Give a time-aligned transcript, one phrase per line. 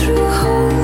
[0.00, 0.77] through hope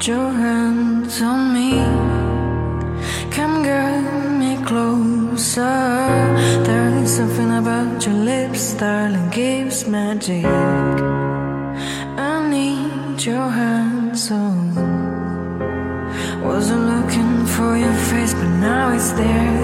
[0.00, 1.72] Put your hands on me.
[3.30, 4.00] Come, get
[4.40, 5.60] me closer.
[6.64, 10.46] There is something about your lips, darling, gives magic.
[12.16, 14.74] I need your hands on.
[16.42, 19.59] Wasn't looking for your face, but now it's there.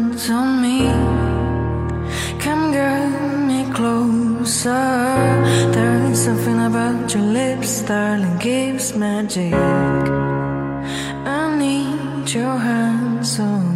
[0.00, 0.78] hands on me.
[2.38, 3.10] Come, get
[3.48, 4.70] me closer.
[5.74, 9.54] There is something about your lips, darling, gives magic.
[11.38, 13.69] I need your hands on.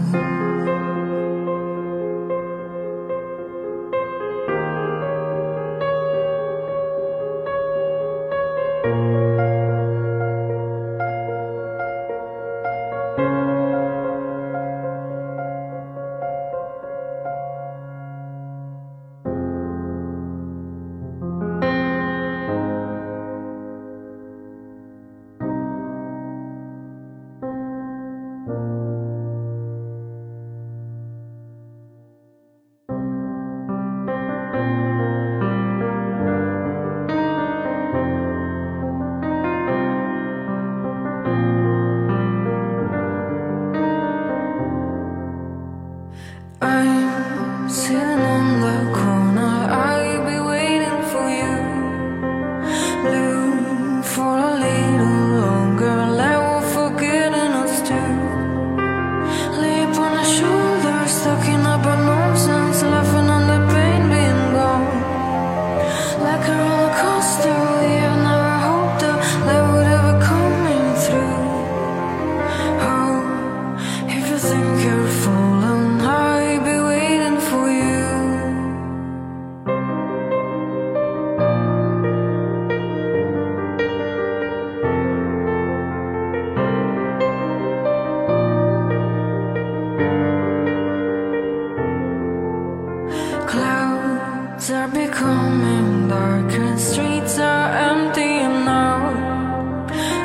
[96.78, 98.34] streets are empty
[98.70, 98.98] now.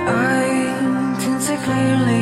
[0.07, 0.45] I
[1.21, 2.18] can see clearly